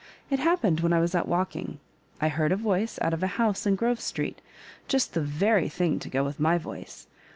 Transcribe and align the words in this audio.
It 0.31 0.39
happened 0.39 0.79
when 0.79 0.93
I 0.93 0.99
was 0.99 1.13
out 1.13 1.27
walking; 1.27 1.79
I 2.19 2.27
heard 2.29 2.51
a 2.51 2.55
voice 2.55 2.97
out 3.03 3.13
of 3.13 3.21
a 3.21 3.27
house 3.37 3.67
in 3.67 3.75
Grove 3.75 3.99
Street, 4.01 4.41
just 4.87 5.13
the 5.13 5.21
veri/ 5.21 5.69
thing 5.69 5.99
to 5.99 6.09
go 6.09 6.23
with 6.23 6.39
my 6.39 6.57
voice. 6.57 7.05